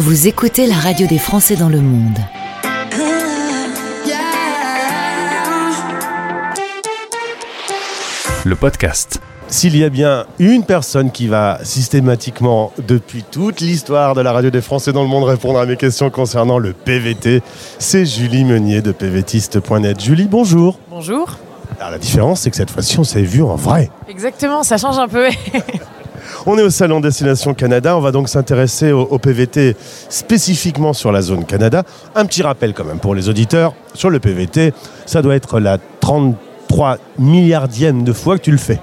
Vous 0.00 0.28
écoutez 0.28 0.66
la 0.66 0.76
radio 0.76 1.06
des 1.06 1.18
Français 1.18 1.56
dans 1.56 1.68
le 1.68 1.82
monde. 1.82 2.18
Le 8.46 8.56
podcast. 8.56 9.20
S'il 9.48 9.76
y 9.76 9.84
a 9.84 9.90
bien 9.90 10.24
une 10.38 10.64
personne 10.64 11.10
qui 11.10 11.26
va 11.26 11.58
systématiquement, 11.64 12.72
depuis 12.78 13.24
toute 13.30 13.60
l'histoire 13.60 14.14
de 14.14 14.22
la 14.22 14.32
radio 14.32 14.48
des 14.48 14.62
Français 14.62 14.94
dans 14.94 15.02
le 15.02 15.08
monde, 15.08 15.24
répondre 15.24 15.58
à 15.58 15.66
mes 15.66 15.76
questions 15.76 16.08
concernant 16.08 16.58
le 16.58 16.72
PVT, 16.72 17.42
c'est 17.78 18.06
Julie 18.06 18.44
Meunier 18.44 18.80
de 18.80 18.92
pvtiste.net. 18.92 20.00
Julie, 20.00 20.28
bonjour. 20.28 20.78
Bonjour. 20.88 21.36
Alors 21.78 21.90
la 21.90 21.98
différence, 21.98 22.40
c'est 22.40 22.50
que 22.50 22.56
cette 22.56 22.70
fois-ci, 22.70 22.98
on 22.98 23.04
s'est 23.04 23.20
vu 23.20 23.42
en 23.42 23.54
vrai. 23.54 23.90
Exactement, 24.08 24.62
ça 24.62 24.78
change 24.78 24.98
un 24.98 25.08
peu. 25.08 25.28
On 26.46 26.56
est 26.56 26.62
au 26.62 26.70
Salon 26.70 27.00
Destination 27.00 27.52
Canada, 27.52 27.96
on 27.96 28.00
va 28.00 28.12
donc 28.12 28.28
s'intéresser 28.28 28.92
au, 28.92 29.18
PVT 29.18 29.76
spécifiquement 30.08 30.94
sur 30.94 31.12
la 31.12 31.20
zone 31.20 31.44
Canada. 31.44 31.82
Un 32.14 32.24
petit 32.24 32.42
rappel 32.42 32.72
quand 32.72 32.84
même 32.84 32.98
pour 32.98 33.14
les 33.14 33.28
auditeurs, 33.28 33.74
sur 33.92 34.08
le 34.08 34.20
PVT, 34.20 34.72
ça 35.04 35.20
doit 35.20 35.34
être 35.34 35.60
la 35.60 35.76
33 36.00 36.96
milliardième 37.18 38.04
de 38.04 38.12
fois 38.14 38.38
que 38.38 38.42
tu 38.44 38.52
le 38.52 38.58
fais. 38.58 38.80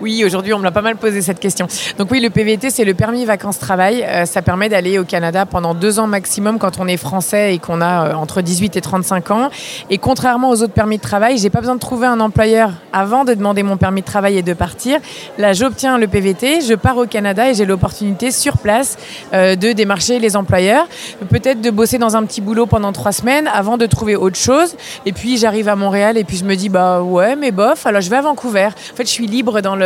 Oui, 0.00 0.22
aujourd'hui, 0.24 0.54
on 0.54 0.58
me 0.58 0.64
l'a 0.64 0.70
pas 0.70 0.82
mal 0.82 0.96
posé 0.96 1.22
cette 1.22 1.40
question. 1.40 1.66
Donc 1.98 2.10
oui, 2.10 2.20
le 2.20 2.30
PVT, 2.30 2.70
c'est 2.70 2.84
le 2.84 2.94
permis 2.94 3.24
vacances-travail. 3.24 4.04
Euh, 4.06 4.24
ça 4.24 4.42
permet 4.42 4.68
d'aller 4.68 4.98
au 4.98 5.04
Canada 5.04 5.46
pendant 5.46 5.74
deux 5.74 5.98
ans 5.98 6.06
maximum 6.06 6.58
quand 6.58 6.78
on 6.78 6.86
est 6.86 6.96
français 6.96 7.54
et 7.54 7.58
qu'on 7.58 7.80
a 7.80 8.08
euh, 8.08 8.14
entre 8.14 8.42
18 8.42 8.76
et 8.76 8.80
35 8.80 9.30
ans. 9.30 9.50
Et 9.90 9.98
contrairement 9.98 10.50
aux 10.50 10.62
autres 10.62 10.72
permis 10.72 10.96
de 10.96 11.02
travail, 11.02 11.38
j'ai 11.38 11.50
pas 11.50 11.60
besoin 11.60 11.74
de 11.74 11.80
trouver 11.80 12.06
un 12.06 12.20
employeur 12.20 12.72
avant 12.92 13.24
de 13.24 13.34
demander 13.34 13.62
mon 13.62 13.76
permis 13.76 14.00
de 14.00 14.06
travail 14.06 14.38
et 14.38 14.42
de 14.42 14.52
partir. 14.52 14.98
Là, 15.38 15.52
j'obtiens 15.52 15.98
le 15.98 16.06
PVT, 16.06 16.60
je 16.60 16.74
pars 16.74 16.96
au 16.96 17.06
Canada 17.06 17.50
et 17.50 17.54
j'ai 17.54 17.64
l'opportunité 17.64 18.30
sur 18.30 18.58
place 18.58 18.96
euh, 19.32 19.56
de 19.56 19.72
démarcher 19.72 20.18
les 20.18 20.36
employeurs, 20.36 20.86
peut-être 21.28 21.60
de 21.60 21.70
bosser 21.70 21.98
dans 21.98 22.16
un 22.16 22.24
petit 22.24 22.40
boulot 22.40 22.66
pendant 22.66 22.92
trois 22.92 23.12
semaines 23.12 23.48
avant 23.52 23.76
de 23.76 23.86
trouver 23.86 24.16
autre 24.16 24.36
chose. 24.36 24.76
Et 25.06 25.12
puis 25.12 25.36
j'arrive 25.36 25.68
à 25.68 25.76
Montréal 25.76 26.16
et 26.16 26.24
puis 26.24 26.36
je 26.36 26.44
me 26.44 26.54
dis 26.54 26.68
bah 26.68 27.02
ouais, 27.02 27.36
mais 27.36 27.50
bof. 27.50 27.86
Alors 27.86 28.00
je 28.00 28.10
vais 28.10 28.16
à 28.16 28.22
Vancouver. 28.22 28.68
En 28.92 28.96
fait, 28.96 29.04
je 29.04 29.10
suis 29.10 29.26
libre 29.26 29.60
dans 29.60 29.76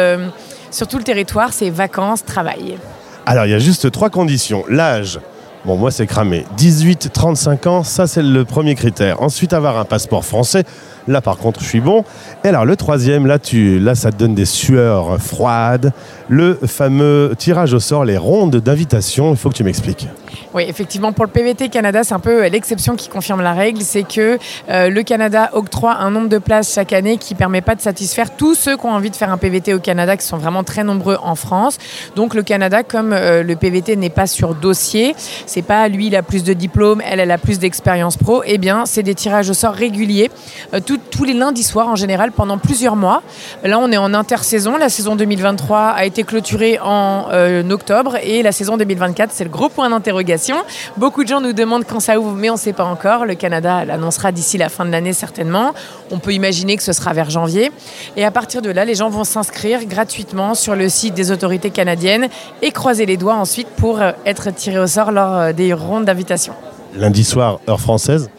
sur 0.70 0.88
tout 0.88 0.98
le 0.98 1.04
territoire, 1.04 1.52
c'est 1.52 1.70
vacances, 1.70 2.24
travail. 2.24 2.78
Alors 3.26 3.46
il 3.46 3.50
y 3.50 3.54
a 3.54 3.58
juste 3.58 3.90
trois 3.90 4.10
conditions. 4.10 4.64
L'âge, 4.68 5.18
bon 5.64 5.76
moi 5.76 5.90
c'est 5.90 6.06
cramé. 6.06 6.44
18-35 6.58 7.68
ans, 7.68 7.82
ça 7.82 8.06
c'est 8.06 8.22
le 8.22 8.44
premier 8.44 8.74
critère. 8.74 9.22
Ensuite 9.22 9.52
avoir 9.52 9.78
un 9.78 9.84
passeport 9.84 10.24
français. 10.24 10.64
Là 11.08 11.20
par 11.20 11.38
contre 11.38 11.60
je 11.60 11.66
suis 11.66 11.80
bon. 11.80 12.04
Et 12.44 12.48
alors 12.48 12.64
le 12.64 12.76
troisième, 12.76 13.26
là, 13.26 13.38
tu, 13.38 13.78
là 13.78 13.94
ça 13.94 14.12
te 14.12 14.16
donne 14.16 14.34
des 14.34 14.44
sueurs 14.44 15.20
froides. 15.20 15.92
Le 16.28 16.54
fameux 16.66 17.34
tirage 17.36 17.74
au 17.74 17.80
sort, 17.80 18.04
les 18.04 18.16
rondes 18.16 18.56
d'invitation, 18.56 19.30
il 19.32 19.36
faut 19.36 19.50
que 19.50 19.56
tu 19.56 19.64
m'expliques. 19.64 20.08
Oui, 20.54 20.64
effectivement, 20.68 21.12
pour 21.12 21.24
le 21.24 21.30
PVT 21.30 21.68
Canada, 21.68 22.04
c'est 22.04 22.14
un 22.14 22.20
peu 22.20 22.46
l'exception 22.46 22.96
qui 22.96 23.08
confirme 23.08 23.42
la 23.42 23.52
règle. 23.52 23.82
C'est 23.82 24.04
que 24.04 24.38
euh, 24.70 24.88
le 24.88 25.02
Canada 25.02 25.50
octroie 25.52 25.96
un 25.96 26.10
nombre 26.10 26.28
de 26.28 26.38
places 26.38 26.72
chaque 26.72 26.92
année 26.92 27.18
qui 27.18 27.34
ne 27.34 27.38
permet 27.38 27.60
pas 27.60 27.74
de 27.74 27.80
satisfaire 27.80 28.36
tous 28.36 28.54
ceux 28.54 28.76
qui 28.76 28.86
ont 28.86 28.92
envie 28.92 29.10
de 29.10 29.16
faire 29.16 29.30
un 29.30 29.36
PVT 29.36 29.74
au 29.74 29.80
Canada, 29.80 30.16
qui 30.16 30.26
sont 30.26 30.36
vraiment 30.36 30.62
très 30.62 30.84
nombreux 30.84 31.18
en 31.22 31.34
France. 31.34 31.78
Donc 32.16 32.34
le 32.34 32.42
Canada, 32.42 32.82
comme 32.82 33.12
euh, 33.12 33.42
le 33.42 33.56
PVT 33.56 33.96
n'est 33.96 34.10
pas 34.10 34.26
sur 34.26 34.54
dossier, 34.54 35.14
c'est 35.46 35.62
pas 35.62 35.88
lui 35.88 36.06
il 36.06 36.16
a 36.16 36.22
plus 36.22 36.44
de 36.44 36.52
diplômes, 36.52 37.02
elle 37.04 37.30
a 37.30 37.38
plus 37.38 37.58
d'expérience 37.58 38.16
pro, 38.16 38.42
eh 38.46 38.58
bien 38.58 38.86
c'est 38.86 39.02
des 39.02 39.14
tirages 39.14 39.50
au 39.50 39.54
sort 39.54 39.74
réguliers 39.74 40.30
euh, 40.72 40.80
tous 40.96 41.24
les 41.24 41.32
lundis 41.34 41.62
soirs 41.62 41.88
en 41.88 41.96
général 41.96 42.32
pendant 42.32 42.58
plusieurs 42.58 42.96
mois. 42.96 43.22
Là 43.62 43.78
on 43.78 43.90
est 43.90 43.96
en 43.96 44.14
intersaison, 44.14 44.76
la 44.76 44.88
saison 44.88 45.16
2023 45.16 45.78
a 45.90 46.04
été 46.04 46.24
clôturée 46.24 46.78
en 46.82 47.26
euh, 47.32 47.68
octobre 47.70 48.16
et 48.22 48.42
la 48.42 48.52
saison 48.52 48.76
2024 48.76 49.30
c'est 49.32 49.44
le 49.44 49.50
gros 49.50 49.68
point 49.68 49.90
d'interrogation. 49.90 50.56
Beaucoup 50.96 51.24
de 51.24 51.28
gens 51.28 51.40
nous 51.40 51.52
demandent 51.52 51.84
quand 51.84 52.00
ça 52.00 52.18
ouvre 52.18 52.32
mais 52.32 52.50
on 52.50 52.54
ne 52.54 52.58
sait 52.58 52.72
pas 52.72 52.84
encore. 52.84 53.24
Le 53.24 53.34
Canada 53.34 53.84
l'annoncera 53.84 54.32
d'ici 54.32 54.58
la 54.58 54.68
fin 54.68 54.84
de 54.84 54.90
l'année 54.90 55.12
certainement. 55.12 55.72
On 56.10 56.18
peut 56.18 56.32
imaginer 56.32 56.76
que 56.76 56.82
ce 56.82 56.92
sera 56.92 57.12
vers 57.12 57.30
janvier. 57.30 57.72
Et 58.16 58.24
à 58.24 58.30
partir 58.30 58.62
de 58.62 58.70
là, 58.70 58.84
les 58.84 58.94
gens 58.94 59.08
vont 59.08 59.24
s'inscrire 59.24 59.84
gratuitement 59.86 60.54
sur 60.54 60.74
le 60.74 60.88
site 60.88 61.14
des 61.14 61.30
autorités 61.30 61.70
canadiennes 61.70 62.28
et 62.62 62.70
croiser 62.70 63.06
les 63.06 63.16
doigts 63.16 63.34
ensuite 63.34 63.68
pour 63.68 64.00
euh, 64.00 64.12
être 64.26 64.50
tirés 64.54 64.78
au 64.78 64.86
sort 64.86 65.12
lors 65.12 65.34
euh, 65.34 65.52
des 65.52 65.72
rondes 65.72 66.04
d'invitation. 66.04 66.54
Lundi 66.94 67.24
soir, 67.24 67.60
heure 67.68 67.80
française? 67.80 68.30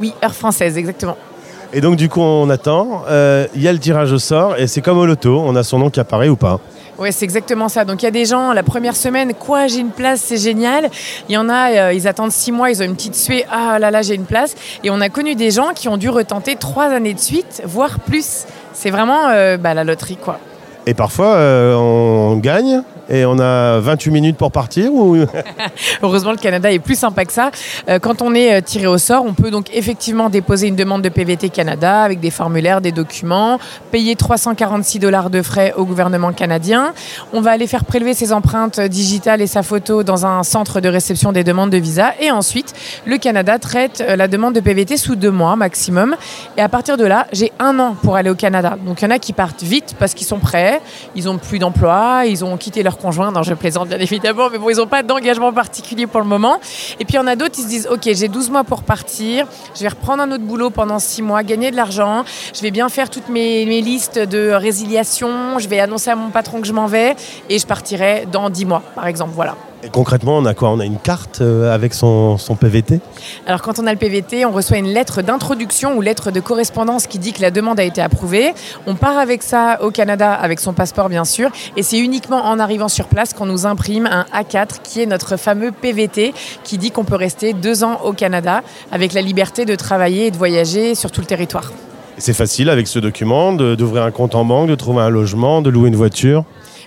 Oui, 0.00 0.12
heure 0.22 0.34
française, 0.34 0.76
exactement. 0.78 1.16
Et 1.72 1.80
donc 1.80 1.96
du 1.96 2.08
coup 2.08 2.20
on 2.20 2.48
attend. 2.50 3.02
Euh, 3.08 3.46
Il 3.54 3.62
y 3.62 3.68
a 3.68 3.72
le 3.72 3.78
tirage 3.78 4.12
au 4.12 4.18
sort 4.18 4.56
et 4.56 4.66
c'est 4.66 4.80
comme 4.80 4.98
au 4.98 5.06
loto, 5.06 5.42
on 5.44 5.54
a 5.56 5.62
son 5.62 5.78
nom 5.78 5.90
qui 5.90 6.00
apparaît 6.00 6.28
ou 6.28 6.36
pas. 6.36 6.60
Oui, 6.98 7.10
c'est 7.12 7.24
exactement 7.26 7.68
ça. 7.68 7.84
Donc 7.84 8.02
il 8.02 8.06
y 8.06 8.08
a 8.08 8.12
des 8.12 8.24
gens, 8.24 8.54
la 8.54 8.62
première 8.62 8.96
semaine, 8.96 9.34
quoi, 9.34 9.66
j'ai 9.66 9.80
une 9.80 9.90
place, 9.90 10.20
c'est 10.20 10.38
génial. 10.38 10.88
Il 11.28 11.34
y 11.34 11.36
en 11.36 11.50
a, 11.50 11.70
euh, 11.70 11.92
ils 11.92 12.08
attendent 12.08 12.32
six 12.32 12.52
mois, 12.52 12.70
ils 12.70 12.80
ont 12.82 12.86
une 12.86 12.94
petite 12.94 13.14
suée, 13.16 13.44
ah 13.52 13.78
là 13.78 13.90
là, 13.90 14.00
j'ai 14.00 14.14
une 14.14 14.24
place. 14.24 14.54
Et 14.82 14.88
on 14.90 15.00
a 15.02 15.10
connu 15.10 15.34
des 15.34 15.50
gens 15.50 15.72
qui 15.74 15.88
ont 15.88 15.98
dû 15.98 16.08
retenter 16.08 16.56
trois 16.56 16.86
années 16.86 17.12
de 17.12 17.20
suite, 17.20 17.62
voire 17.66 18.00
plus. 18.00 18.46
C'est 18.72 18.90
vraiment 18.90 19.28
euh, 19.28 19.58
bah, 19.58 19.74
la 19.74 19.84
loterie, 19.84 20.16
quoi. 20.16 20.38
Et 20.86 20.94
parfois 20.94 21.34
euh, 21.34 21.74
on 21.74 22.36
gagne 22.36 22.82
et 23.08 23.24
on 23.24 23.38
a 23.38 23.78
28 23.80 24.10
minutes 24.10 24.36
pour 24.36 24.50
partir 24.50 24.90
Heureusement, 26.02 26.32
le 26.32 26.36
Canada 26.36 26.70
est 26.70 26.78
plus 26.78 26.98
sympa 26.98 27.24
que 27.24 27.32
ça. 27.32 27.50
Euh, 27.88 27.98
Quand 27.98 28.22
on 28.22 28.34
est 28.34 28.54
euh, 28.54 28.60
tiré 28.60 28.86
au 28.86 28.98
sort, 28.98 29.24
on 29.24 29.34
peut 29.34 29.50
donc 29.50 29.68
effectivement 29.72 30.28
déposer 30.28 30.68
une 30.68 30.76
demande 30.76 31.02
de 31.02 31.08
PVT 31.08 31.50
Canada 31.50 32.02
avec 32.02 32.20
des 32.20 32.30
formulaires, 32.30 32.80
des 32.80 32.92
documents, 32.92 33.58
payer 33.90 34.16
346 34.16 34.98
dollars 34.98 35.30
de 35.30 35.42
frais 35.42 35.72
au 35.76 35.84
gouvernement 35.84 36.32
canadien. 36.32 36.92
On 37.32 37.40
va 37.40 37.52
aller 37.52 37.66
faire 37.66 37.84
prélever 37.84 38.14
ses 38.14 38.32
empreintes 38.32 38.80
digitales 38.80 39.40
et 39.40 39.46
sa 39.46 39.62
photo 39.62 40.02
dans 40.02 40.26
un 40.26 40.42
centre 40.42 40.80
de 40.80 40.88
réception 40.88 41.32
des 41.32 41.44
demandes 41.44 41.70
de 41.70 41.78
visa. 41.78 42.12
Et 42.20 42.30
ensuite, 42.30 42.74
le 43.04 43.18
Canada 43.18 43.58
traite 43.58 44.02
euh, 44.06 44.16
la 44.16 44.28
demande 44.28 44.54
de 44.54 44.60
PVT 44.60 44.96
sous 44.96 45.16
deux 45.16 45.30
mois 45.30 45.56
maximum. 45.56 46.16
Et 46.56 46.62
à 46.62 46.68
partir 46.68 46.96
de 46.96 47.04
là, 47.04 47.26
j'ai 47.32 47.52
un 47.58 47.78
an 47.78 47.94
pour 48.02 48.16
aller 48.16 48.30
au 48.30 48.34
Canada. 48.34 48.76
Donc 48.84 49.02
il 49.02 49.04
y 49.04 49.08
en 49.08 49.10
a 49.10 49.18
qui 49.18 49.32
partent 49.32 49.62
vite 49.62 49.94
parce 49.98 50.14
qu'ils 50.14 50.26
sont 50.26 50.38
prêts, 50.38 50.80
ils 51.14 51.24
n'ont 51.26 51.38
plus 51.38 51.58
d'emploi, 51.58 52.24
ils 52.26 52.44
ont 52.44 52.56
quitté 52.56 52.82
leur 52.82 52.95
conjoint. 52.96 53.32
Non, 53.32 53.42
je 53.42 53.54
plaisante 53.54 53.88
bien 53.88 53.98
évidemment, 53.98 54.48
mais 54.50 54.58
bon, 54.58 54.70
ils 54.70 54.76
n'ont 54.76 54.86
pas 54.86 55.02
d'engagement 55.02 55.52
particulier 55.52 56.06
pour 56.06 56.20
le 56.20 56.26
moment. 56.26 56.60
Et 56.98 57.04
puis 57.04 57.14
il 57.14 57.16
y 57.16 57.18
en 57.18 57.26
a 57.26 57.36
d'autres, 57.36 57.54
ils 57.58 57.64
se 57.64 57.68
disent, 57.68 57.88
ok, 57.90 58.02
j'ai 58.04 58.28
12 58.28 58.50
mois 58.50 58.64
pour 58.64 58.82
partir, 58.82 59.46
je 59.74 59.82
vais 59.82 59.88
reprendre 59.88 60.22
un 60.22 60.30
autre 60.32 60.44
boulot 60.44 60.70
pendant 60.70 60.98
6 60.98 61.22
mois, 61.22 61.42
gagner 61.42 61.70
de 61.70 61.76
l'argent, 61.76 62.24
je 62.54 62.60
vais 62.62 62.70
bien 62.70 62.88
faire 62.88 63.10
toutes 63.10 63.28
mes, 63.28 63.66
mes 63.66 63.80
listes 63.80 64.18
de 64.18 64.50
résiliation, 64.50 65.58
je 65.58 65.68
vais 65.68 65.80
annoncer 65.80 66.10
à 66.10 66.16
mon 66.16 66.30
patron 66.30 66.60
que 66.60 66.66
je 66.66 66.72
m'en 66.72 66.86
vais 66.86 67.16
et 67.48 67.58
je 67.58 67.66
partirai 67.66 68.26
dans 68.30 68.50
10 68.50 68.64
mois, 68.66 68.82
par 68.94 69.06
exemple. 69.06 69.32
Voilà. 69.34 69.56
Et 69.86 69.88
concrètement 69.90 70.36
on 70.38 70.44
a 70.46 70.52
quoi? 70.54 70.70
On 70.70 70.80
a 70.80 70.84
une 70.84 70.98
carte 70.98 71.40
euh, 71.40 71.72
avec 71.72 71.94
son, 71.94 72.38
son 72.38 72.56
PVT 72.56 72.98
Alors 73.46 73.62
quand 73.62 73.78
on 73.78 73.86
a 73.86 73.92
le 73.92 73.98
PVT, 73.98 74.44
on 74.44 74.50
reçoit 74.50 74.78
une 74.78 74.88
lettre 74.88 75.22
d'introduction 75.22 75.96
ou 75.96 76.00
lettre 76.00 76.32
de 76.32 76.40
correspondance 76.40 77.06
qui 77.06 77.20
dit 77.20 77.32
que 77.32 77.40
la 77.40 77.52
demande 77.52 77.78
a 77.78 77.84
été 77.84 78.02
approuvée. 78.02 78.52
On 78.88 78.96
part 78.96 79.16
avec 79.16 79.44
ça 79.44 79.78
au 79.82 79.92
Canada 79.92 80.32
avec 80.32 80.58
son 80.58 80.72
passeport 80.72 81.08
bien 81.08 81.24
sûr 81.24 81.50
et 81.76 81.84
c'est 81.84 81.98
uniquement 81.98 82.44
en 82.46 82.58
arrivant 82.58 82.88
sur 82.88 83.06
place 83.06 83.32
qu'on 83.32 83.46
nous 83.46 83.64
imprime 83.64 84.06
un 84.06 84.26
A4 84.36 84.80
qui 84.82 85.02
est 85.02 85.06
notre 85.06 85.36
fameux 85.36 85.70
PVT 85.70 86.34
qui 86.64 86.78
dit 86.78 86.90
qu'on 86.90 87.04
peut 87.04 87.14
rester 87.14 87.52
deux 87.52 87.84
ans 87.84 88.00
au 88.04 88.12
Canada 88.12 88.62
avec 88.90 89.12
la 89.12 89.20
liberté 89.22 89.66
de 89.66 89.76
travailler 89.76 90.26
et 90.26 90.30
de 90.32 90.36
voyager 90.36 90.96
sur 90.96 91.12
tout 91.12 91.20
le 91.20 91.26
territoire. 91.28 91.70
C'est 92.18 92.32
facile 92.34 92.70
avec 92.70 92.88
ce 92.88 92.98
document 92.98 93.52
de- 93.52 93.74
d'ouvrir 93.76 94.02
un 94.02 94.10
compte 94.10 94.34
en 94.34 94.44
banque, 94.44 94.68
de 94.68 94.74
trouver 94.74 95.02
un 95.02 95.10
logement, 95.10 95.62
de 95.62 95.70
louer 95.70 95.88
une 95.90 95.96
voiture? 95.96 96.44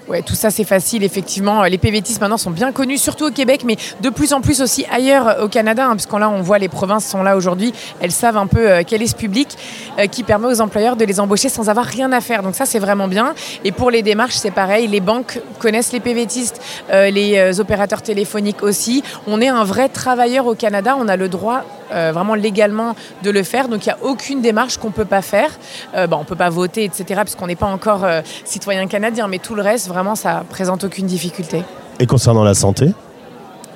Ouais, 0.10 0.24
tout 0.24 0.34
ça 0.34 0.50
c'est 0.50 0.64
facile, 0.64 1.04
effectivement. 1.04 1.62
Les 1.66 1.78
PVTistes 1.78 2.20
maintenant 2.20 2.38
sont 2.38 2.50
bien 2.50 2.72
connus, 2.72 2.98
surtout 2.98 3.28
au 3.28 3.32
Québec, 3.32 3.62
mais 3.64 3.78
de 4.02 4.10
plus 4.10 4.34
en 4.34 4.42
plus 4.42 4.60
aussi 4.60 4.84
ailleurs 4.92 5.28
euh, 5.28 5.44
au 5.46 5.50
Canada, 5.50 5.86
hein, 5.86 5.92
puisqu'on 5.96 6.18
là 6.18 6.32
on 6.32 6.42
voit 6.42 6.58
les 6.58 6.68
provinces 6.68 7.06
sont 7.06 7.22
là 7.22 7.38
aujourd'hui, 7.38 7.74
elles 8.02 8.12
savent 8.12 8.38
un 8.38 8.48
peu 8.48 8.72
euh, 8.72 8.82
quel 8.86 9.04
est 9.04 9.08
ce 9.08 9.16
public 9.16 9.56
euh, 10.00 10.08
qui 10.08 10.24
permet 10.24 10.48
aux 10.48 10.62
employeurs 10.62 10.96
de 10.96 11.06
les 11.06 11.20
embaucher 11.20 11.48
sans 11.48 11.70
avoir 11.70 11.86
rien 11.86 12.12
à 12.12 12.22
faire. 12.22 12.42
Donc 12.42 12.56
ça 12.56 12.66
c'est 12.66 12.80
vraiment 12.80 13.08
bien. 13.08 13.36
Et 13.64 13.72
pour 13.72 13.92
les 13.92 14.02
démarches 14.02 14.36
c'est 14.36 14.50
pareil, 14.50 14.88
les 14.88 15.00
banques 15.00 15.40
connaissent 15.60 15.92
les 15.92 16.00
PVTistes, 16.00 16.60
euh, 16.92 17.12
les 17.12 17.38
euh, 17.38 17.62
opérateurs 17.62 18.02
téléphoniques 18.02 18.64
aussi. 18.64 19.04
On 19.28 19.40
est 19.40 19.50
un 19.50 19.64
vrai 19.64 19.90
travailleur 19.90 20.48
au 20.48 20.56
Canada, 20.56 20.96
on 20.98 21.08
a 21.08 21.18
le 21.18 21.30
droit 21.30 21.64
euh, 21.92 22.12
vraiment 22.14 22.36
légalement 22.36 22.96
de 23.24 23.30
le 23.30 23.44
faire. 23.44 23.68
Donc 23.68 23.86
il 23.86 23.90
n'y 23.90 23.94
a 23.94 24.04
aucune 24.04 24.42
démarche 24.42 24.78
qu'on 24.78 24.88
ne 24.88 24.94
peut 24.94 25.06
pas 25.06 25.22
faire. 25.22 25.52
Euh, 25.96 26.08
bon, 26.08 26.18
on 26.18 26.22
ne 26.22 26.26
peut 26.26 26.36
pas 26.36 26.50
voter, 26.50 26.84
etc., 26.84 27.22
puisqu'on 27.24 27.48
n'est 27.48 27.56
pas 27.56 27.68
encore 27.68 28.04
euh, 28.04 28.22
citoyen 28.46 28.88
canadien, 28.88 29.28
mais 29.28 29.40
tout 29.40 29.56
le 29.56 29.62
reste, 29.62 29.88
vraiment, 29.88 30.16
ça 30.16 30.44
présente 30.50 30.84
aucune 30.84 31.06
difficulté. 31.06 31.64
Et 32.00 32.06
concernant 32.06 32.44
la 32.44 32.54
santé? 32.54 32.94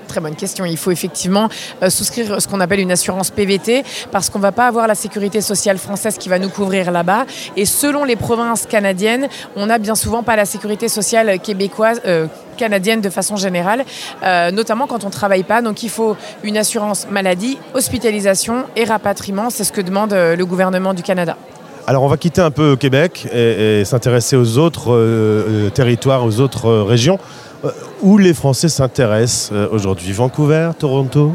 Très 0.07 0.21
bonne 0.21 0.35
question. 0.35 0.65
Il 0.65 0.77
faut 0.77 0.91
effectivement 0.91 1.49
euh, 1.81 1.89
souscrire 1.89 2.39
ce 2.41 2.47
qu'on 2.47 2.59
appelle 2.59 2.81
une 2.81 2.91
assurance 2.91 3.31
PVT 3.31 3.83
parce 4.11 4.29
qu'on 4.29 4.37
ne 4.37 4.43
va 4.43 4.51
pas 4.51 4.67
avoir 4.67 4.85
la 4.85 4.95
sécurité 4.95 5.41
sociale 5.41 5.77
française 5.77 6.17
qui 6.17 6.29
va 6.29 6.39
nous 6.39 6.49
couvrir 6.49 6.91
là-bas. 6.91 7.25
Et 7.55 7.65
selon 7.65 8.03
les 8.03 8.15
provinces 8.15 8.65
canadiennes, 8.65 9.27
on 9.55 9.65
n'a 9.65 9.79
bien 9.79 9.95
souvent 9.95 10.21
pas 10.21 10.35
la 10.35 10.45
sécurité 10.45 10.87
sociale 10.87 11.39
québécoise. 11.39 12.01
euh, 12.05 12.27
canadienne 12.55 13.01
de 13.01 13.09
façon 13.09 13.35
générale, 13.35 13.85
euh, 14.23 14.51
notamment 14.51 14.87
quand 14.87 15.03
on 15.03 15.07
ne 15.07 15.11
travaille 15.11 15.43
pas. 15.43 15.61
Donc 15.61 15.83
il 15.83 15.89
faut 15.89 16.15
une 16.43 16.57
assurance 16.57 17.07
maladie, 17.09 17.57
hospitalisation 17.73 18.65
et 18.75 18.83
rapatriement. 18.83 19.49
C'est 19.49 19.63
ce 19.63 19.71
que 19.71 19.81
demande 19.81 20.13
euh, 20.13 20.35
le 20.35 20.45
gouvernement 20.45 20.93
du 20.93 21.03
Canada. 21.03 21.37
Alors 21.85 22.03
on 22.03 22.07
va 22.07 22.17
quitter 22.17 22.41
un 22.41 22.51
peu 22.51 22.75
Québec 22.77 23.27
et, 23.33 23.83
s'intéresser 23.83 24.37
aux 24.37 24.57
autres 24.57 24.93
euh, 24.93 25.69
territoires, 25.69 26.23
aux 26.23 26.39
autres 26.39 26.69
régions. 26.69 27.19
Où 28.01 28.17
les 28.17 28.33
Français 28.33 28.67
s'intéressent 28.67 29.53
aujourd'hui? 29.71 30.11
Vancouver, 30.11 30.71
Toronto? 30.77 31.33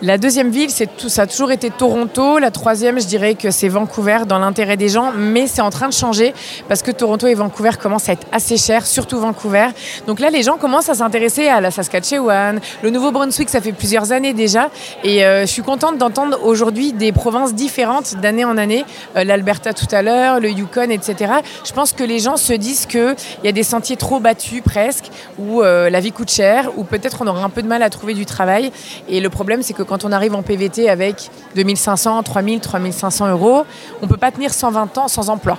La 0.00 0.16
deuxième 0.16 0.50
ville, 0.50 0.70
ça 0.70 1.22
a 1.22 1.26
toujours 1.26 1.50
été 1.50 1.70
Toronto. 1.70 2.38
La 2.38 2.52
troisième, 2.52 3.00
je 3.00 3.06
dirais 3.06 3.34
que 3.34 3.50
c'est 3.50 3.66
Vancouver 3.66 4.18
dans 4.28 4.38
l'intérêt 4.38 4.76
des 4.76 4.88
gens, 4.88 5.10
mais 5.12 5.48
c'est 5.48 5.60
en 5.60 5.70
train 5.70 5.88
de 5.88 5.92
changer 5.92 6.34
parce 6.68 6.82
que 6.82 6.92
Toronto 6.92 7.26
et 7.26 7.34
Vancouver 7.34 7.72
commencent 7.82 8.08
à 8.08 8.12
être 8.12 8.28
assez 8.30 8.56
chers, 8.56 8.86
surtout 8.86 9.18
Vancouver. 9.18 9.66
Donc 10.06 10.20
là, 10.20 10.30
les 10.30 10.44
gens 10.44 10.56
commencent 10.56 10.88
à 10.88 10.94
s'intéresser 10.94 11.48
à 11.48 11.60
la 11.60 11.72
Saskatchewan, 11.72 12.60
le 12.84 12.90
Nouveau-Brunswick, 12.90 13.48
ça 13.48 13.60
fait 13.60 13.72
plusieurs 13.72 14.12
années 14.12 14.34
déjà. 14.34 14.70
Et 15.02 15.24
euh, 15.24 15.40
je 15.40 15.46
suis 15.46 15.62
contente 15.62 15.98
d'entendre 15.98 16.38
aujourd'hui 16.44 16.92
des 16.92 17.10
provinces 17.10 17.52
différentes 17.52 18.14
d'année 18.22 18.44
en 18.44 18.56
année, 18.56 18.84
Euh, 19.16 19.24
l'Alberta 19.24 19.72
tout 19.72 19.88
à 19.90 20.02
l'heure, 20.02 20.38
le 20.38 20.50
Yukon, 20.50 20.90
etc. 20.90 21.32
Je 21.64 21.72
pense 21.72 21.92
que 21.92 22.04
les 22.04 22.20
gens 22.20 22.36
se 22.36 22.52
disent 22.52 22.86
qu'il 22.86 23.16
y 23.42 23.48
a 23.48 23.52
des 23.52 23.64
sentiers 23.64 23.96
trop 23.96 24.20
battus 24.20 24.62
presque, 24.62 25.06
où 25.40 25.62
euh, 25.62 25.90
la 25.90 25.98
vie 25.98 26.12
coûte 26.12 26.30
cher, 26.30 26.70
où 26.76 26.84
peut-être 26.84 27.22
on 27.22 27.26
aura 27.26 27.42
un 27.42 27.50
peu 27.50 27.62
de 27.62 27.68
mal 27.68 27.82
à 27.82 27.90
trouver 27.90 28.14
du 28.14 28.26
travail. 28.26 28.70
Et 29.08 29.18
le 29.18 29.28
problème, 29.28 29.62
c'est 29.62 29.72
que 29.72 29.87
quand 29.88 30.04
on 30.04 30.12
arrive 30.12 30.34
en 30.34 30.42
PVT 30.42 30.88
avec 30.88 31.30
2500, 31.54 32.22
3000, 32.22 32.60
3500 32.60 33.30
euros, 33.30 33.64
on 34.02 34.06
ne 34.06 34.10
peut 34.10 34.16
pas 34.16 34.30
tenir 34.30 34.52
120 34.52 34.98
ans 34.98 35.08
sans 35.08 35.30
emploi. 35.30 35.56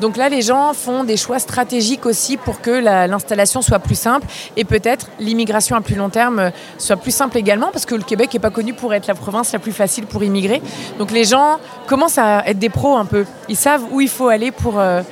Donc 0.00 0.16
là, 0.16 0.28
les 0.28 0.42
gens 0.42 0.72
font 0.74 1.04
des 1.04 1.16
choix 1.16 1.38
stratégiques 1.38 2.06
aussi 2.06 2.36
pour 2.36 2.60
que 2.60 2.70
la- 2.70 3.06
l'installation 3.06 3.62
soit 3.62 3.78
plus 3.78 3.98
simple 3.98 4.26
et 4.56 4.64
peut-être 4.64 5.06
l'immigration 5.18 5.76
à 5.76 5.80
plus 5.80 5.94
long 5.96 6.10
terme 6.10 6.38
euh, 6.38 6.50
soit 6.78 6.96
plus 6.96 7.14
simple 7.14 7.38
également 7.38 7.70
parce 7.72 7.86
que 7.86 7.94
le 7.94 8.02
Québec 8.02 8.30
n'est 8.34 8.40
pas 8.40 8.50
connu 8.50 8.74
pour 8.74 8.92
être 8.94 9.06
la 9.06 9.14
province 9.14 9.52
la 9.52 9.58
plus 9.58 9.72
facile 9.72 10.06
pour 10.06 10.22
immigrer. 10.22 10.60
Donc 10.98 11.10
les 11.10 11.24
gens 11.24 11.58
commencent 11.86 12.18
à 12.18 12.42
être 12.46 12.58
des 12.58 12.68
pros 12.68 12.96
un 12.96 13.04
peu. 13.06 13.24
Ils 13.48 13.56
savent 13.56 13.82
où 13.90 14.00
il 14.00 14.08
faut 14.08 14.28
aller 14.28 14.50
pour, 14.50 14.78
euh, 14.78 15.02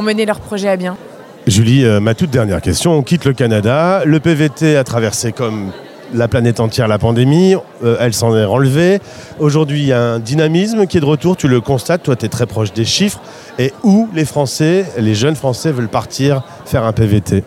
mener 0.00 0.24
leur 0.24 0.40
projet 0.40 0.68
à 0.68 0.76
bien. 0.76 0.96
Julie, 1.46 1.84
euh, 1.84 2.00
ma 2.00 2.14
toute 2.14 2.30
dernière 2.30 2.60
question. 2.62 2.92
On 2.92 3.02
quitte 3.02 3.24
le 3.24 3.32
Canada. 3.34 4.02
Le 4.06 4.20
PVT 4.20 4.76
a 4.76 4.84
traversé 4.84 5.32
comme 5.32 5.72
la 6.12 6.28
planète 6.28 6.60
entière 6.60 6.88
la 6.88 6.98
pandémie. 6.98 7.54
Euh, 7.84 7.96
elle 8.00 8.14
s'en 8.14 8.36
est 8.36 8.44
relevée. 8.44 9.00
Aujourd'hui, 9.38 9.80
il 9.80 9.86
y 9.86 9.92
a 9.92 10.00
un 10.00 10.18
dynamisme 10.18 10.86
qui 10.86 10.98
est 10.98 11.00
de 11.00 11.06
retour. 11.06 11.36
Tu 11.36 11.48
le 11.48 11.60
constates. 11.60 12.02
Toi, 12.02 12.16
tu 12.16 12.26
es 12.26 12.28
très 12.28 12.46
proche 12.46 12.72
des 12.72 12.84
chiffres. 12.84 13.20
Et 13.58 13.72
où 13.82 14.08
les 14.14 14.24
Français, 14.24 14.86
les 14.98 15.14
jeunes 15.14 15.36
Français 15.36 15.72
veulent 15.72 15.88
partir 15.88 16.42
faire 16.64 16.84
un 16.84 16.92
PVT 16.92 17.44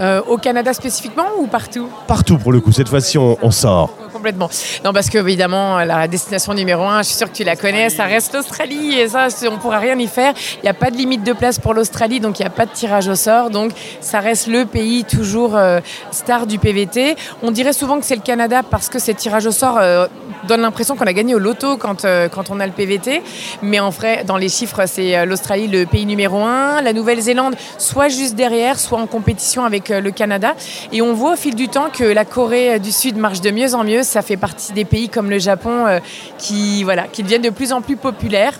Euh, 0.00 0.22
au 0.28 0.38
Canada 0.38 0.72
spécifiquement 0.72 1.26
ou 1.40 1.46
partout? 1.46 1.88
Partout 2.06 2.38
pour 2.38 2.52
le 2.52 2.60
coup. 2.60 2.72
Cette 2.72 2.88
fois-ci, 2.88 3.18
on, 3.18 3.36
on 3.42 3.50
sort. 3.50 3.90
Complètement. 4.20 4.50
Non, 4.84 4.92
parce 4.92 5.08
que 5.08 5.16
évidemment, 5.16 5.78
la 5.78 6.06
destination 6.06 6.52
numéro 6.52 6.84
un, 6.84 7.00
je 7.00 7.08
suis 7.08 7.16
sûre 7.16 7.30
que 7.30 7.36
tu 7.36 7.42
la 7.42 7.56
connais, 7.56 7.88
ça 7.88 8.04
reste 8.04 8.34
l'Australie 8.34 8.98
et 8.98 9.08
ça, 9.08 9.28
on 9.50 9.56
pourra 9.56 9.78
rien 9.78 9.98
y 9.98 10.06
faire. 10.06 10.34
Il 10.58 10.64
n'y 10.64 10.68
a 10.68 10.74
pas 10.74 10.90
de 10.90 10.96
limite 10.96 11.24
de 11.24 11.32
place 11.32 11.58
pour 11.58 11.72
l'Australie, 11.72 12.20
donc 12.20 12.38
il 12.38 12.42
n'y 12.42 12.46
a 12.46 12.50
pas 12.50 12.66
de 12.66 12.70
tirage 12.70 13.08
au 13.08 13.14
sort. 13.14 13.48
Donc 13.48 13.72
ça 14.02 14.20
reste 14.20 14.46
le 14.46 14.66
pays 14.66 15.04
toujours 15.04 15.56
euh, 15.56 15.80
star 16.10 16.46
du 16.46 16.58
PVT. 16.58 17.16
On 17.42 17.50
dirait 17.50 17.72
souvent 17.72 17.98
que 17.98 18.04
c'est 18.04 18.14
le 18.14 18.20
Canada 18.20 18.60
parce 18.62 18.90
que 18.90 18.98
ces 18.98 19.14
tirages 19.14 19.46
au 19.46 19.52
sort 19.52 19.78
euh, 19.78 20.06
donnent 20.46 20.60
l'impression 20.60 20.96
qu'on 20.96 21.06
a 21.06 21.14
gagné 21.14 21.34
au 21.34 21.38
loto 21.38 21.78
quand, 21.78 22.04
euh, 22.04 22.28
quand 22.28 22.50
on 22.50 22.60
a 22.60 22.66
le 22.66 22.72
PVT. 22.72 23.22
Mais 23.62 23.80
en 23.80 23.88
vrai, 23.88 24.24
dans 24.24 24.36
les 24.36 24.50
chiffres, 24.50 24.82
c'est 24.86 25.16
euh, 25.16 25.24
l'Australie 25.24 25.66
le 25.66 25.86
pays 25.86 26.04
numéro 26.04 26.44
un, 26.44 26.82
la 26.82 26.92
Nouvelle-Zélande 26.92 27.56
soit 27.78 28.08
juste 28.08 28.34
derrière, 28.34 28.78
soit 28.78 28.98
en 28.98 29.06
compétition 29.06 29.64
avec 29.64 29.88
le 29.88 30.10
Canada. 30.10 30.54
Et 30.92 31.00
on 31.00 31.14
voit 31.14 31.32
au 31.32 31.36
fil 31.36 31.54
du 31.54 31.68
temps 31.68 31.88
que 31.90 32.04
la 32.04 32.26
Corée 32.26 32.78
du 32.78 32.92
Sud 32.92 33.16
marche 33.16 33.40
de 33.40 33.50
mieux 33.50 33.74
en 33.74 33.84
mieux. 33.84 34.02
Ça 34.10 34.22
fait 34.22 34.36
partie 34.36 34.72
des 34.72 34.84
pays 34.84 35.08
comme 35.08 35.30
le 35.30 35.38
Japon 35.38 35.86
euh, 35.86 36.00
qui, 36.36 36.84
deviennent 36.84 37.42
de 37.42 37.50
plus 37.50 37.72
en 37.72 37.80
plus 37.80 37.94
populaires. 37.94 38.58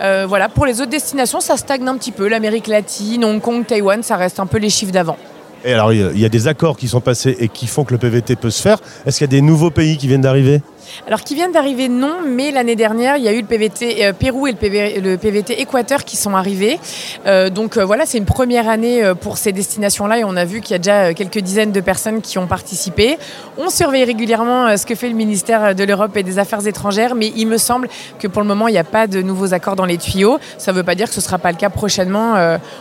Euh, 0.00 0.24
voilà, 0.28 0.48
pour 0.48 0.66
les 0.66 0.80
autres 0.80 0.90
destinations, 0.90 1.40
ça 1.40 1.56
stagne 1.56 1.88
un 1.88 1.96
petit 1.96 2.12
peu. 2.12 2.28
L'Amérique 2.28 2.68
latine, 2.68 3.24
Hong 3.24 3.40
Kong, 3.40 3.66
Taïwan, 3.66 4.04
ça 4.04 4.14
reste 4.14 4.38
un 4.38 4.46
peu 4.46 4.58
les 4.58 4.70
chiffres 4.70 4.92
d'avant. 4.92 5.16
Et 5.64 5.72
alors, 5.72 5.92
il 5.92 6.16
y 6.16 6.24
a 6.24 6.28
des 6.28 6.46
accords 6.46 6.76
qui 6.76 6.86
sont 6.86 7.00
passés 7.00 7.36
et 7.40 7.48
qui 7.48 7.66
font 7.66 7.82
que 7.82 7.92
le 7.92 7.98
PVT 7.98 8.36
peut 8.36 8.50
se 8.50 8.62
faire. 8.62 8.78
Est-ce 9.04 9.18
qu'il 9.18 9.24
y 9.24 9.30
a 9.30 9.34
des 9.34 9.40
nouveaux 9.40 9.72
pays 9.72 9.96
qui 9.96 10.06
viennent 10.06 10.20
d'arriver? 10.20 10.62
Alors, 11.06 11.20
qui 11.22 11.34
viennent 11.34 11.52
d'arriver, 11.52 11.88
non, 11.88 12.16
mais 12.26 12.50
l'année 12.50 12.76
dernière, 12.76 13.16
il 13.16 13.24
y 13.24 13.28
a 13.28 13.32
eu 13.32 13.40
le 13.40 13.46
PVT 13.46 14.04
euh, 14.06 14.12
Pérou 14.12 14.46
et 14.46 14.52
le, 14.52 14.56
PV 14.58 15.00
le 15.00 15.16
PVT 15.16 15.60
Équateur 15.60 16.04
qui 16.04 16.16
sont 16.16 16.34
arrivés. 16.34 16.78
Euh, 17.26 17.50
donc 17.50 17.76
euh, 17.76 17.84
voilà, 17.84 18.06
c'est 18.06 18.18
une 18.18 18.24
première 18.24 18.68
année 18.68 19.02
pour 19.20 19.38
ces 19.38 19.52
destinations-là 19.52 20.18
et 20.18 20.24
on 20.24 20.36
a 20.36 20.44
vu 20.44 20.60
qu'il 20.60 20.72
y 20.72 20.74
a 20.74 20.78
déjà 20.78 21.14
quelques 21.14 21.38
dizaines 21.38 21.72
de 21.72 21.80
personnes 21.80 22.20
qui 22.20 22.38
ont 22.38 22.46
participé. 22.46 23.18
On 23.58 23.70
surveille 23.70 24.04
régulièrement 24.04 24.76
ce 24.76 24.86
que 24.86 24.94
fait 24.94 25.08
le 25.08 25.14
ministère 25.14 25.74
de 25.74 25.84
l'Europe 25.84 26.16
et 26.16 26.22
des 26.22 26.38
Affaires 26.38 26.66
étrangères, 26.66 27.14
mais 27.14 27.32
il 27.36 27.46
me 27.46 27.58
semble 27.58 27.88
que 28.18 28.28
pour 28.28 28.42
le 28.42 28.48
moment, 28.48 28.68
il 28.68 28.72
n'y 28.72 28.78
a 28.78 28.84
pas 28.84 29.06
de 29.06 29.22
nouveaux 29.22 29.54
accords 29.54 29.76
dans 29.76 29.84
les 29.84 29.98
tuyaux. 29.98 30.38
Ça 30.58 30.72
ne 30.72 30.76
veut 30.76 30.82
pas 30.82 30.94
dire 30.94 31.08
que 31.08 31.14
ce 31.14 31.20
ne 31.20 31.24
sera 31.24 31.38
pas 31.38 31.50
le 31.52 31.56
cas 31.58 31.70
prochainement. 31.70 32.34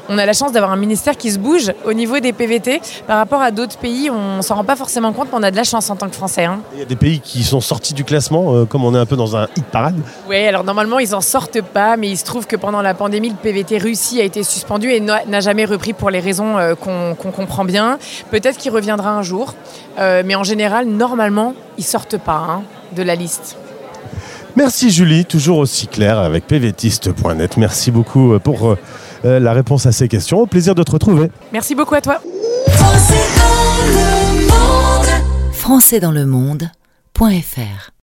On 0.09 0.17
a 0.17 0.25
la 0.25 0.33
chance 0.33 0.51
d'avoir 0.51 0.71
un 0.71 0.77
ministère 0.77 1.17
qui 1.17 1.31
se 1.31 1.39
bouge 1.39 1.71
au 1.85 1.93
niveau 1.93 2.19
des 2.19 2.33
PVT. 2.33 2.81
Par 3.07 3.17
rapport 3.17 3.41
à 3.41 3.51
d'autres 3.51 3.77
pays, 3.77 4.09
on 4.09 4.37
ne 4.37 4.41
s'en 4.41 4.55
rend 4.55 4.63
pas 4.63 4.75
forcément 4.75 5.13
compte, 5.13 5.27
mais 5.31 5.37
on 5.39 5.43
a 5.43 5.51
de 5.51 5.55
la 5.55 5.63
chance 5.63 5.89
en 5.89 5.95
tant 5.95 6.09
que 6.09 6.15
Français. 6.15 6.45
hein. 6.45 6.59
Il 6.73 6.79
y 6.79 6.81
a 6.81 6.85
des 6.85 6.95
pays 6.95 7.19
qui 7.19 7.43
sont 7.43 7.61
sortis 7.61 7.92
du 7.93 8.03
classement, 8.03 8.55
euh, 8.55 8.65
comme 8.65 8.83
on 8.83 8.93
est 8.93 8.97
un 8.97 9.05
peu 9.05 9.15
dans 9.15 9.37
un 9.37 9.47
hit 9.55 9.65
parade. 9.65 9.95
Oui, 10.29 10.37
alors 10.45 10.63
normalement, 10.63 10.99
ils 10.99 11.15
en 11.15 11.21
sortent 11.21 11.61
pas, 11.61 11.97
mais 11.97 12.09
il 12.09 12.17
se 12.17 12.25
trouve 12.25 12.47
que 12.47 12.55
pendant 12.55 12.81
la 12.81 12.93
pandémie, 12.93 13.29
le 13.29 13.35
PVT 13.35 13.77
Russie 13.77 14.19
a 14.19 14.23
été 14.23 14.43
suspendu 14.43 14.91
et 14.91 14.99
n'a 14.99 15.39
jamais 15.39 15.65
repris 15.65 15.93
pour 15.93 16.09
les 16.09 16.19
raisons 16.19 16.57
euh, 16.57 16.75
qu'on 16.75 17.15
comprend 17.31 17.65
bien. 17.65 17.97
Peut-être 18.31 18.57
qu'il 18.57 18.71
reviendra 18.71 19.11
un 19.11 19.21
jour, 19.21 19.53
euh, 19.99 20.23
mais 20.25 20.35
en 20.35 20.43
général, 20.43 20.87
normalement, 20.87 21.53
ils 21.77 21.83
sortent 21.83 22.17
pas 22.17 22.45
hein, 22.49 22.63
de 22.95 23.03
la 23.03 23.15
liste. 23.15 23.57
Merci 24.55 24.91
Julie, 24.91 25.25
toujours 25.25 25.57
aussi 25.57 25.87
claire 25.87 26.19
avec 26.19 26.45
pvtiste.net. 26.45 27.57
Merci 27.57 27.89
beaucoup 27.89 28.37
pour 28.43 28.75
la 29.23 29.51
réponse 29.51 29.87
à 29.87 29.91
ces 29.91 30.07
questions. 30.07 30.41
Au 30.41 30.45
plaisir 30.45 30.75
de 30.75 30.83
te 30.83 30.91
retrouver. 30.91 31.31
Merci 31.51 31.73
beaucoup 31.73 31.95
à 31.95 32.01
toi. 32.01 32.19
Français 35.53 35.99
dans 35.99 36.11
le 36.11 36.25
monde.fr 37.19 37.92